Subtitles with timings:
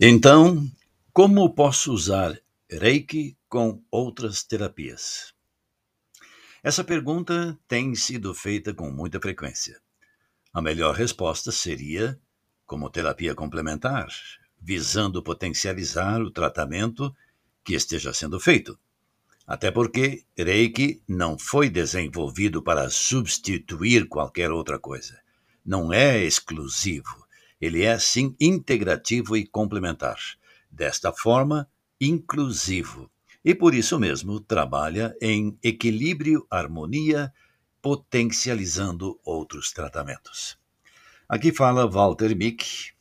[0.00, 0.64] Então,
[1.12, 5.34] como posso usar Reiki com outras terapias?
[6.62, 9.80] Essa pergunta tem sido feita com muita frequência.
[10.54, 12.16] A melhor resposta seria
[12.64, 14.06] como terapia complementar,
[14.60, 17.12] visando potencializar o tratamento
[17.64, 18.78] que esteja sendo feito.
[19.44, 25.20] Até porque Reiki não foi desenvolvido para substituir qualquer outra coisa.
[25.66, 27.26] Não é exclusivo.
[27.60, 30.18] Ele é, sim, integrativo e complementar.
[30.70, 31.68] Desta forma,
[32.00, 33.10] inclusivo.
[33.44, 37.32] E por isso mesmo trabalha em equilíbrio, harmonia,
[37.80, 40.58] potencializando outros tratamentos.
[41.28, 42.92] Aqui fala Walter Mick,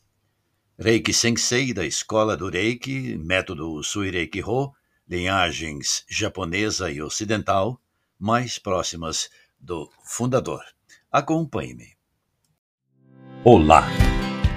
[0.80, 4.74] Reiki Sensei da Escola do Reiki, método Suireiki Ho,
[5.08, 7.82] linhagens japonesa e ocidental,
[8.20, 9.30] mais próximas
[9.60, 10.64] do fundador.
[11.12, 11.96] Acompanhe-me.
[13.44, 13.88] Olá!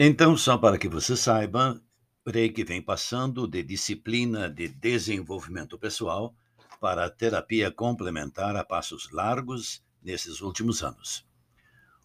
[0.00, 1.82] Então, só para que você saiba,
[2.24, 6.36] Reiki vem passando de disciplina de desenvolvimento pessoal
[6.80, 11.26] para terapia complementar a passos largos nesses últimos anos.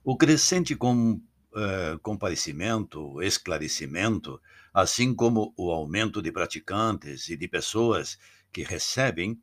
[0.04, 4.42] O crescente com uh, comparecimento, esclarecimento,
[4.74, 8.18] assim como o aumento de praticantes e de pessoas
[8.52, 9.40] que recebem,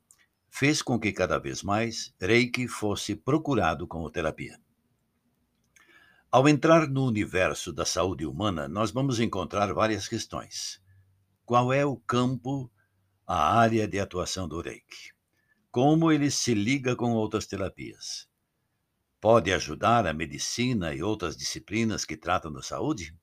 [0.48, 4.59] fez com que cada vez mais Reiki fosse procurado como terapia.
[6.31, 10.81] Ao entrar no universo da saúde humana, nós vamos encontrar várias questões.
[11.45, 12.70] Qual é o campo,
[13.27, 15.12] a área de atuação do Reiki?
[15.70, 18.30] Como ele se liga com outras terapias?
[19.20, 23.14] pode ajudar a medicina e outras disciplinas que tratam da saúde?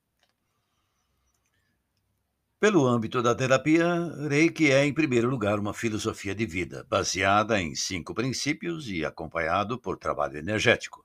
[2.60, 3.86] Pelo âmbito da terapia,
[4.28, 9.78] Reiki é, em primeiro lugar, uma filosofia de vida, baseada em cinco princípios e acompanhado
[9.78, 11.04] por trabalho energético.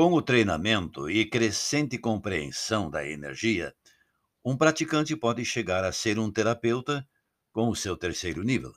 [0.00, 3.74] Com o treinamento e crescente compreensão da energia,
[4.42, 7.06] um praticante pode chegar a ser um terapeuta
[7.52, 8.72] com o seu terceiro nível.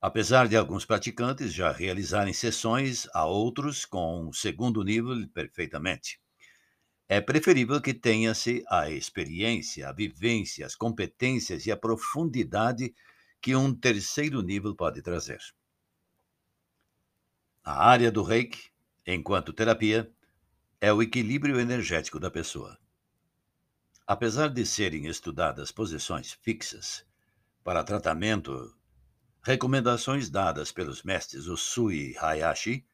[0.00, 6.20] Apesar de alguns praticantes já realizarem sessões a outros com o segundo nível perfeitamente.
[7.08, 12.92] É preferível que tenha-se a experiência, a vivência, as competências e a profundidade
[13.40, 15.38] que um terceiro nível pode trazer.
[17.62, 18.72] A área do reiki,
[19.14, 20.10] enquanto terapia,
[20.80, 22.78] é o equilíbrio energético da pessoa.
[24.06, 27.04] Apesar de serem estudadas posições fixas
[27.62, 28.74] para tratamento
[29.42, 32.84] Recomendações dadas pelos mestres Usui e Hayashi,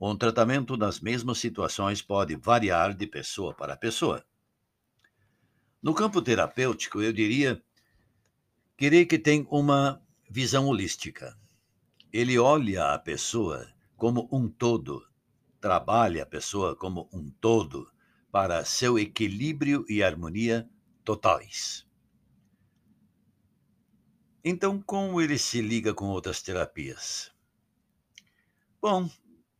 [0.00, 4.24] um tratamento nas mesmas situações pode variar de pessoa para pessoa.
[5.80, 7.62] No campo terapêutico, eu diria
[8.76, 11.38] que Reiki tem uma visão holística.
[12.12, 15.06] Ele olha a pessoa como um todo,
[15.60, 17.90] trabalha a pessoa como um todo
[18.32, 20.68] para seu equilíbrio e harmonia
[21.04, 21.86] totais.
[24.42, 27.30] Então, como ele se liga com outras terapias?
[28.80, 29.10] Bom,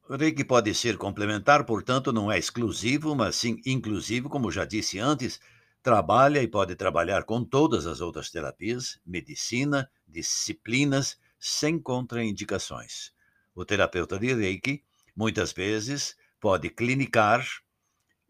[0.08, 4.98] o Reiki pode ser complementar, portanto, não é exclusivo, mas sim inclusivo, como já disse
[4.98, 5.38] antes,
[5.82, 13.12] trabalha e pode trabalhar com todas as outras terapias, medicina, disciplinas, sem contraindicações.
[13.54, 14.82] O terapeuta de Reiki,
[15.20, 17.46] muitas vezes, pode clinicar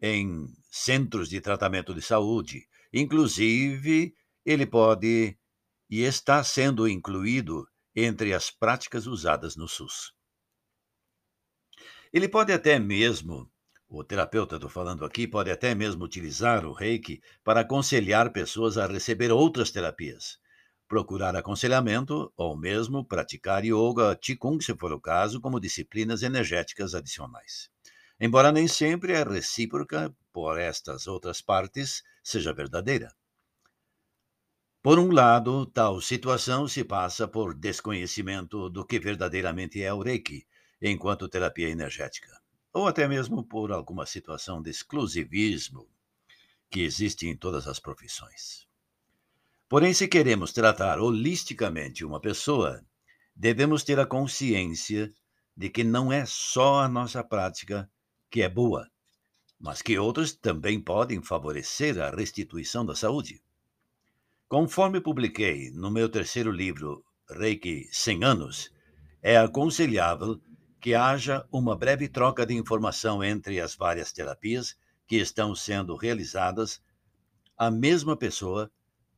[0.01, 2.67] em centros de tratamento de saúde.
[2.91, 4.13] Inclusive,
[4.45, 5.37] ele pode
[5.89, 7.65] e está sendo incluído
[7.95, 10.13] entre as práticas usadas no SUS.
[12.11, 13.49] Ele pode até mesmo,
[13.87, 18.85] o terapeuta estou falando aqui, pode até mesmo utilizar o reiki para aconselhar pessoas a
[18.85, 20.37] receber outras terapias,
[20.91, 27.69] procurar aconselhamento ou mesmo praticar yoga, qigong, se for o caso, como disciplinas energéticas adicionais.
[28.19, 33.15] Embora nem sempre a recíproca por estas outras partes seja verdadeira.
[34.83, 40.45] Por um lado, tal situação se passa por desconhecimento do que verdadeiramente é o Reiki,
[40.81, 42.37] enquanto terapia energética,
[42.73, 45.87] ou até mesmo por alguma situação de exclusivismo
[46.69, 48.69] que existe em todas as profissões.
[49.71, 52.83] Porém, se queremos tratar holisticamente uma pessoa,
[53.33, 55.09] devemos ter a consciência
[55.55, 57.89] de que não é só a nossa prática
[58.29, 58.85] que é boa,
[59.57, 63.41] mas que outros também podem favorecer a restituição da saúde.
[64.49, 68.73] Conforme publiquei no meu terceiro livro, Reiki 100 anos,
[69.21, 70.41] é aconselhável
[70.81, 74.75] que haja uma breve troca de informação entre as várias terapias
[75.07, 76.81] que estão sendo realizadas
[77.57, 78.69] à mesma pessoa,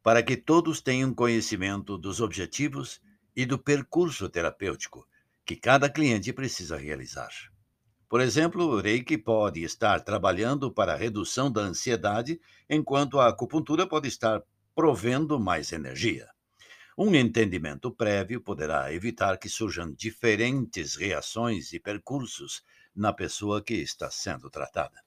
[0.04, 3.02] para que todos tenham conhecimento dos objetivos
[3.34, 5.08] e do percurso terapêutico
[5.46, 7.32] que cada cliente precisa realizar.
[8.10, 12.40] Por exemplo, o Reiki pode estar trabalhando para a redução da ansiedade,
[12.70, 14.44] enquanto a acupuntura pode estar
[14.76, 16.30] provendo mais energia.
[16.96, 22.62] Um entendimento prévio poderá evitar que surjam diferentes reações e percursos
[22.96, 25.02] na pessoa que está sendo tratada.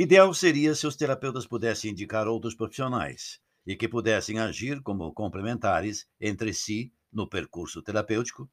[0.00, 6.06] Ideal seria se os terapeutas pudessem indicar outros profissionais e que pudessem agir como complementares
[6.20, 8.48] entre si no percurso terapêutico.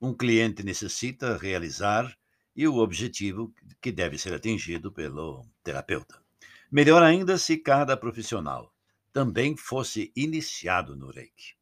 [0.00, 2.18] Um cliente necessita realizar
[2.56, 6.20] e o objetivo que deve ser atingido pelo terapeuta.
[6.68, 8.74] Melhor ainda se cada profissional
[9.12, 11.54] também fosse iniciado no Reiki.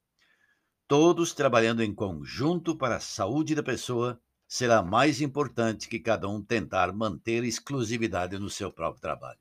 [0.89, 4.19] Todos trabalhando em conjunto para a saúde da pessoa
[4.55, 9.41] será mais importante que cada um tentar manter exclusividade no seu próprio trabalho.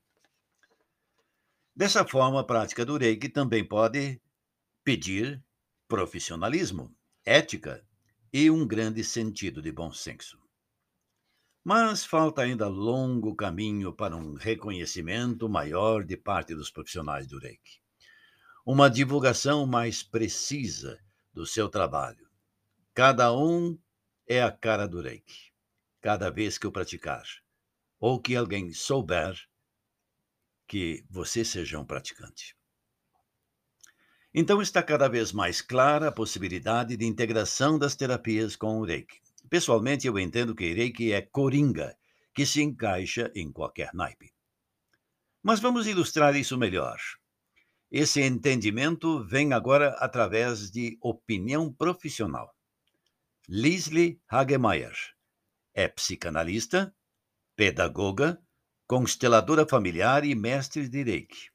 [1.76, 4.20] Dessa forma, a prática do Reiki também pode
[4.82, 5.40] pedir
[5.86, 6.92] profissionalismo,
[7.24, 7.86] ética
[8.32, 10.36] e um grande sentido de bom senso.
[11.62, 17.84] Mas falta ainda longo caminho para um reconhecimento maior de parte dos profissionais do Reiki
[18.66, 20.98] uma divulgação mais precisa
[21.34, 22.26] do seu trabalho.
[22.94, 23.78] Cada um
[24.26, 25.52] é a cara do reiki,
[26.00, 27.24] cada vez que o praticar,
[27.98, 29.36] ou que alguém souber
[30.66, 32.56] que você seja um praticante.
[34.32, 39.20] Então está cada vez mais clara a possibilidade de integração das terapias com o Reiki.
[39.48, 41.96] Pessoalmente, eu entendo que Reiki é coringa,
[42.34, 44.32] que se encaixa em qualquer naipe.
[45.42, 46.98] Mas vamos ilustrar isso melhor.
[47.90, 52.53] Esse entendimento vem agora através de opinião profissional.
[53.46, 54.96] Lisli Hagemeyer
[55.74, 56.96] é psicanalista,
[57.54, 58.42] pedagoga,
[58.86, 61.50] consteladora familiar e mestre de Reiki.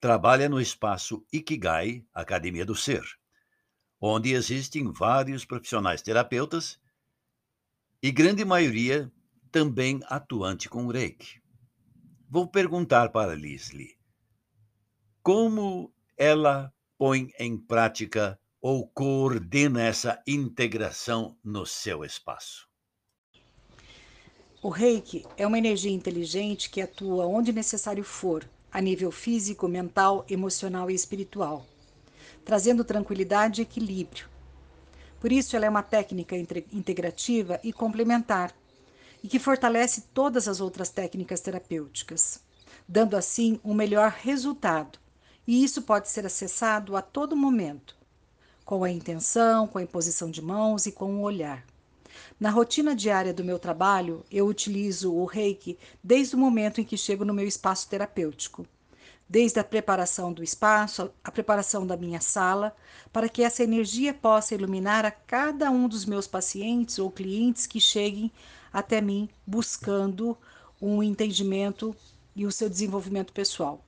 [0.00, 3.04] Trabalha no espaço Ikigai, Academia do Ser,
[4.00, 6.80] onde existem vários profissionais terapeutas
[8.02, 9.12] e grande maioria
[9.52, 11.42] também atuante com Reiki.
[12.30, 13.94] Vou perguntar para Lisli
[15.22, 22.68] como ela põe em prática ou coordena essa integração no seu espaço?
[24.62, 30.24] O reiki é uma energia inteligente que atua onde necessário for, a nível físico, mental,
[30.28, 31.66] emocional e espiritual,
[32.44, 34.28] trazendo tranquilidade e equilíbrio.
[35.18, 38.54] Por isso, ela é uma técnica integrativa e complementar,
[39.22, 42.42] e que fortalece todas as outras técnicas terapêuticas,
[42.86, 44.98] dando assim um melhor resultado
[45.50, 47.96] e isso pode ser acessado a todo momento,
[48.70, 51.66] com a intenção, com a imposição de mãos e com o olhar.
[52.38, 56.96] Na rotina diária do meu trabalho, eu utilizo o reiki desde o momento em que
[56.96, 58.64] chego no meu espaço terapêutico,
[59.28, 62.72] desde a preparação do espaço, a preparação da minha sala,
[63.12, 67.80] para que essa energia possa iluminar a cada um dos meus pacientes ou clientes que
[67.80, 68.30] cheguem
[68.72, 70.38] até mim buscando
[70.80, 71.92] um entendimento
[72.36, 73.84] e o seu desenvolvimento pessoal.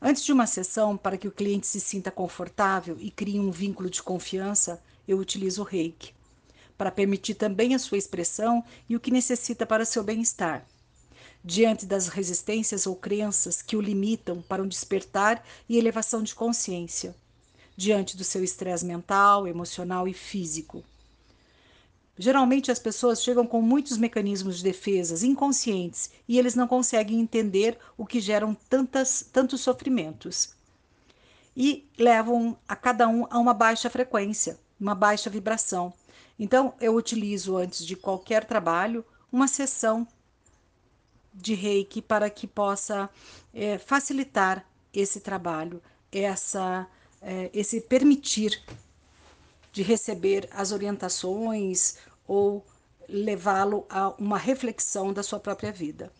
[0.00, 3.90] Antes de uma sessão, para que o cliente se sinta confortável e crie um vínculo
[3.90, 6.14] de confiança, eu utilizo o reiki,
[6.76, 10.64] para permitir também a sua expressão e o que necessita para seu bem-estar.
[11.44, 17.14] Diante das resistências ou crenças que o limitam para um despertar e elevação de consciência,
[17.76, 20.84] diante do seu estresse mental, emocional e físico.
[22.18, 27.78] Geralmente as pessoas chegam com muitos mecanismos de defesas inconscientes e eles não conseguem entender
[27.96, 30.54] o que geram tantas, tantos sofrimentos.
[31.56, 35.92] E levam a cada um a uma baixa frequência, uma baixa vibração.
[36.36, 40.06] Então, eu utilizo antes de qualquer trabalho uma sessão
[41.32, 43.08] de reiki para que possa
[43.54, 46.86] é, facilitar esse trabalho, essa,
[47.22, 48.60] é, esse permitir
[49.72, 51.96] de receber as orientações
[52.28, 52.64] ou
[53.08, 56.12] levá-lo a uma reflexão da sua própria vida.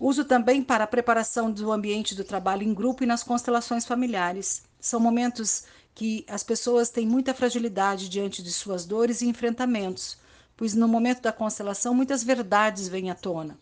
[0.00, 4.62] Uso também para a preparação do ambiente do trabalho em grupo e nas constelações familiares.
[4.80, 10.18] São momentos que as pessoas têm muita fragilidade diante de suas dores e enfrentamentos,
[10.56, 13.58] pois no momento da constelação muitas verdades vêm à tona,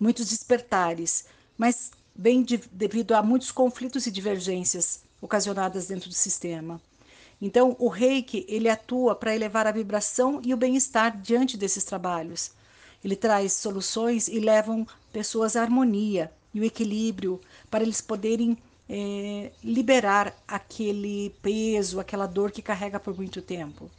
[0.00, 1.26] muitos despertares,
[1.56, 6.80] mas vem de, devido a muitos conflitos e divergências ocasionadas dentro do sistema.
[7.46, 12.52] Então, o reiki ele atua para elevar a vibração e o bem-estar diante desses trabalhos.
[13.04, 17.38] Ele traz soluções e levam pessoas à harmonia e o equilíbrio
[17.70, 18.56] para eles poderem
[18.88, 23.90] é, liberar aquele peso, aquela dor que carrega por muito tempo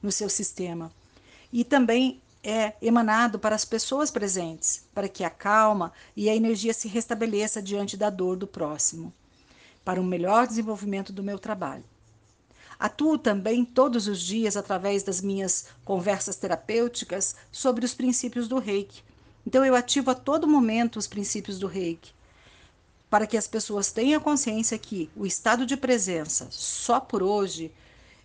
[0.00, 0.88] no seu sistema.
[1.52, 6.72] E também é emanado para as pessoas presentes, para que a calma e a energia
[6.72, 9.12] se restabeleça diante da dor do próximo,
[9.84, 11.82] para um melhor desenvolvimento do meu trabalho.
[12.82, 19.04] Atuo também todos os dias através das minhas conversas terapêuticas sobre os princípios do Reiki.
[19.46, 22.12] Então eu ativo a todo momento os princípios do Reiki,
[23.08, 27.70] para que as pessoas tenham consciência que o estado de presença só por hoje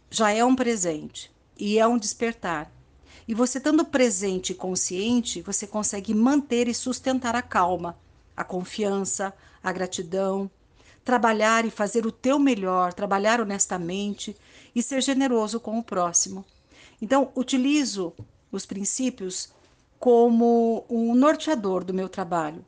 [0.10, 2.72] já é um presente e é um despertar.
[3.28, 7.96] E você estando presente e consciente, você consegue manter e sustentar a calma,
[8.36, 10.50] a confiança, a gratidão,
[11.08, 14.36] trabalhar e fazer o teu melhor, trabalhar honestamente
[14.76, 16.44] e ser generoso com o próximo.
[17.02, 18.14] Então, utilizo
[18.52, 19.48] os princípios
[19.98, 22.66] como um norteador do meu trabalho.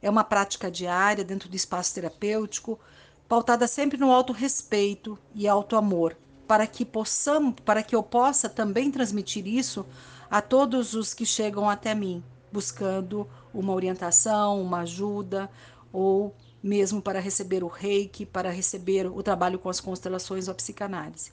[0.00, 2.80] É uma prática diária dentro do espaço terapêutico,
[3.28, 6.16] pautada sempre no alto respeito e alto amor,
[6.48, 9.84] para que possamos, para que eu possa também transmitir isso
[10.30, 15.50] a todos os que chegam até mim, buscando uma orientação, uma ajuda
[15.96, 20.54] ou mesmo para receber o reiki, para receber o trabalho com as constelações ou a
[20.54, 21.32] psicanálise.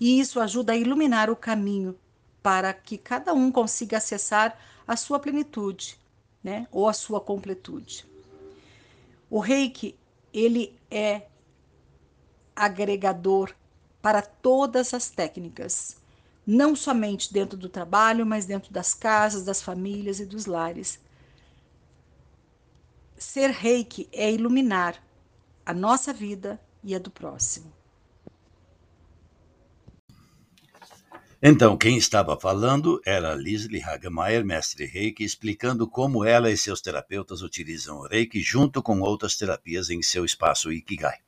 [0.00, 1.96] E isso ajuda a iluminar o caminho
[2.42, 5.96] para que cada um consiga acessar a sua plenitude,
[6.42, 8.04] né, ou a sua completude.
[9.30, 9.96] O reiki,
[10.32, 11.28] ele é
[12.56, 13.54] agregador
[14.02, 15.96] para todas as técnicas,
[16.44, 21.03] não somente dentro do trabalho, mas dentro das casas, das famílias e dos lares.
[23.16, 25.02] Ser reiki é iluminar
[25.64, 27.72] a nossa vida e a do próximo.
[31.46, 37.42] Então, quem estava falando era Lisli Hagemeyer, mestre Reiki, explicando como ela e seus terapeutas
[37.42, 41.18] utilizam o Reiki junto com outras terapias em seu espaço Ikigai.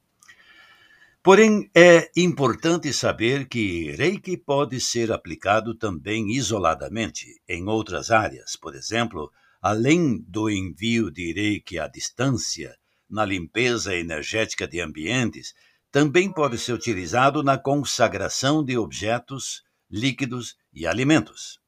[1.22, 8.74] Porém, é importante saber que Reiki pode ser aplicado também isoladamente em outras áreas, por
[8.74, 12.76] exemplo, além do envio de reiki à distância,
[13.08, 15.54] na limpeza energética de ambientes,
[15.90, 21.60] também pode ser utilizado na consagração de objetos, líquidos e alimentos.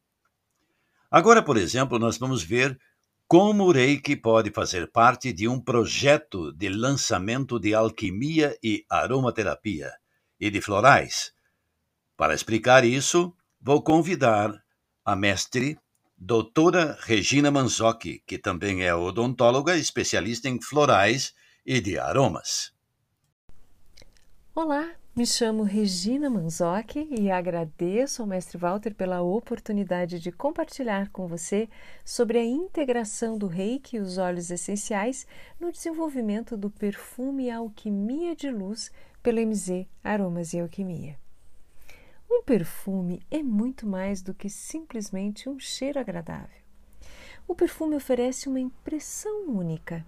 [1.10, 2.78] Agora, por exemplo, nós vamos ver
[3.26, 9.92] como o Reiki pode fazer parte de um projeto de lançamento de alquimia e aromaterapia
[10.40, 11.32] e de florais.
[12.16, 14.62] Para explicar isso, vou convidar
[15.04, 15.78] a mestre
[16.20, 21.32] doutora Regina Manzocchi, que também é odontóloga especialista em florais
[21.64, 22.72] e de aromas.
[24.52, 31.28] Olá, me chamo Regina Manzocchi e agradeço ao mestre Walter pela oportunidade de compartilhar com
[31.28, 31.68] você
[32.04, 35.24] sobre a integração do reiki e os óleos essenciais
[35.60, 38.90] no desenvolvimento do perfume Alquimia de Luz
[39.22, 41.16] pelo MZ Aromas e Alquimia.
[42.30, 46.60] Um perfume é muito mais do que simplesmente um cheiro agradável.
[47.46, 50.04] O perfume oferece uma impressão única.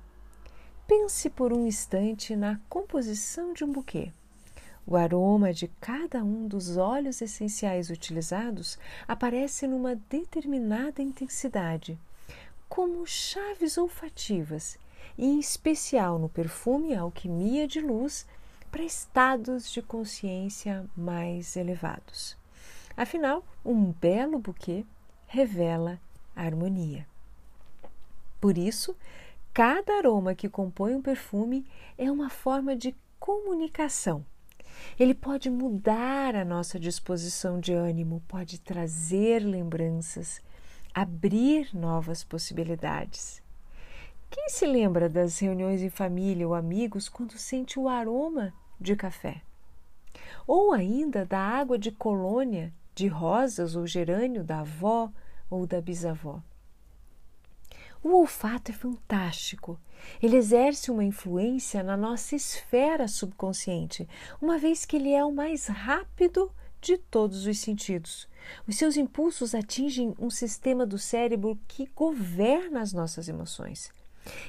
[0.86, 4.12] Pense por um instante na composição de um buquê.
[4.86, 11.98] O aroma de cada um dos óleos essenciais utilizados aparece numa determinada intensidade,
[12.68, 14.78] como chaves olfativas,
[15.16, 18.26] e em especial no perfume Alquimia de Luz
[18.70, 22.36] para estados de consciência mais elevados.
[22.96, 24.84] Afinal, um belo buquê
[25.26, 26.00] revela
[26.34, 27.06] harmonia.
[28.40, 28.96] Por isso,
[29.52, 31.66] cada aroma que compõe um perfume
[31.98, 34.24] é uma forma de comunicação.
[34.98, 40.40] Ele pode mudar a nossa disposição de ânimo, pode trazer lembranças,
[40.94, 43.42] abrir novas possibilidades.
[44.30, 49.42] Quem se lembra das reuniões em família ou amigos quando sente o aroma de café.
[50.46, 55.10] Ou ainda da água de colônia, de rosas ou gerânio da avó
[55.50, 56.40] ou da bisavó.
[58.02, 59.78] O olfato é fantástico.
[60.22, 64.08] Ele exerce uma influência na nossa esfera subconsciente,
[64.40, 68.28] uma vez que ele é o mais rápido de todos os sentidos.
[68.66, 73.92] Os seus impulsos atingem um sistema do cérebro que governa as nossas emoções.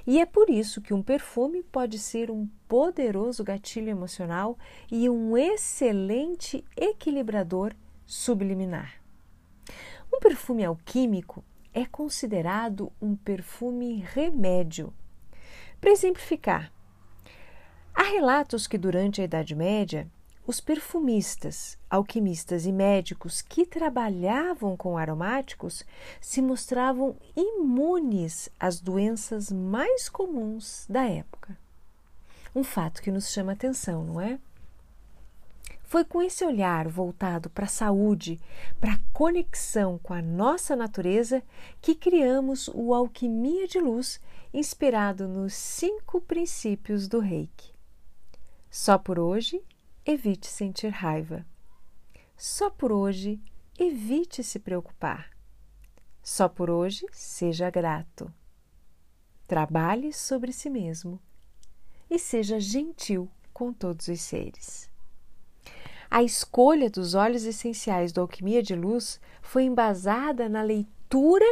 [0.05, 4.57] E é por isso que um perfume pode ser um poderoso gatilho emocional
[4.91, 7.73] e um excelente equilibrador
[8.05, 9.01] subliminar.
[10.13, 14.93] Um perfume alquímico é considerado um perfume remédio.
[15.79, 16.71] Para exemplificar,
[17.93, 20.09] há relatos que durante a Idade Média
[20.51, 25.86] os perfumistas, alquimistas e médicos que trabalhavam com aromáticos
[26.20, 31.58] se mostravam imunes às doenças mais comuns da época.
[32.53, 34.41] Um fato que nos chama atenção, não é?
[35.84, 38.38] Foi com esse olhar voltado para a saúde,
[38.77, 41.41] para a conexão com a nossa natureza,
[41.81, 44.20] que criamos o Alquimia de Luz,
[44.53, 47.72] inspirado nos cinco princípios do Reiki.
[48.70, 49.62] Só por hoje,
[50.05, 51.46] evite sentir raiva.
[52.36, 53.39] Só por hoje,
[53.77, 55.29] evite se preocupar.
[56.24, 58.34] Só por hoje, seja grato.
[59.48, 61.20] Trabalhe sobre si mesmo
[62.10, 64.89] e seja gentil com todos os seres.
[66.10, 71.46] A escolha dos óleos essenciais do Alquimia de Luz foi embasada na leitura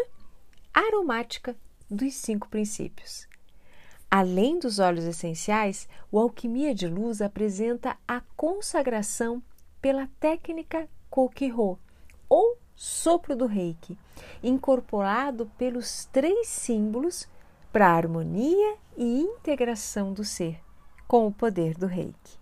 [0.74, 1.56] aromática
[1.90, 3.29] dos cinco princípios.
[4.12, 9.42] Além dos óleos essenciais, o Alquimia de Luz apresenta a consagração
[9.80, 11.78] pela técnica Kokiho,
[12.28, 13.98] ou sopro do reiki,
[14.42, 17.28] incorporado pelos três símbolos
[17.72, 20.60] para a harmonia e integração do ser
[21.08, 22.38] com o poder do reiki.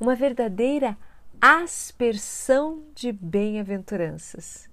[0.00, 0.96] Uma verdadeira
[1.40, 4.68] aspersão de bem-aventuranças.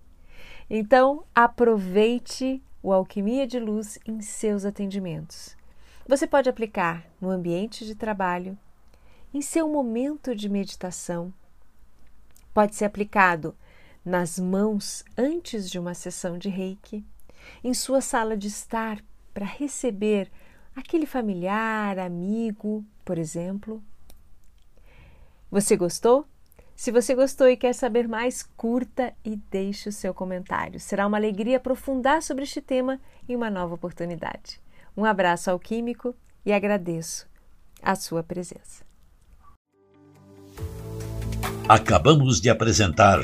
[0.69, 5.57] Então, aproveite o Alquimia de Luz em seus atendimentos.
[6.05, 8.57] Você pode aplicar no ambiente de trabalho,
[9.33, 11.33] em seu momento de meditação,
[12.53, 13.55] pode ser aplicado
[14.03, 17.05] nas mãos antes de uma sessão de reiki,
[17.63, 19.01] em sua sala de estar
[19.33, 20.29] para receber
[20.75, 23.81] aquele familiar, amigo, por exemplo.
[25.49, 26.25] Você gostou?
[26.75, 30.79] Se você gostou e quer saber mais, curta e deixe o seu comentário.
[30.79, 34.62] Será uma alegria aprofundar sobre este tema em uma nova oportunidade.
[34.95, 37.25] Um abraço ao Químico e agradeço
[37.81, 38.83] a sua presença.
[41.67, 43.21] Acabamos de apresentar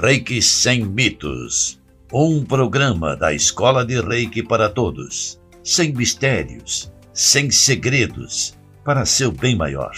[0.00, 1.80] Reiki Sem Mitos,
[2.12, 9.56] um programa da Escola de Reiki para Todos, sem mistérios, sem segredos, para seu bem
[9.56, 9.94] maior.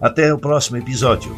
[0.00, 1.34] Até o próximo episódio.